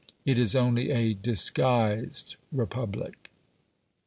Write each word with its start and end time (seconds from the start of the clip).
It 0.25 0.39
is 0.39 0.55
only 0.55 0.89
a 0.89 1.13
"disguised 1.13 2.35
republic". 2.51 3.29